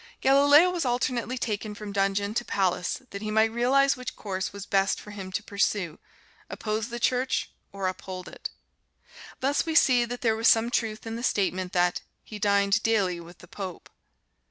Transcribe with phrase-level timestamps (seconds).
[0.19, 4.65] Galileo was alternately taken from dungeon to palace that he might realize which course was
[4.65, 5.99] best for him to pursue
[6.49, 8.49] oppose the Church or uphold it.
[9.41, 13.19] Thus we see that there was some truth in the statement that "he dined daily
[13.19, 13.91] with the Pope."